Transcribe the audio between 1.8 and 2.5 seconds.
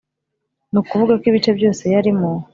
yarimo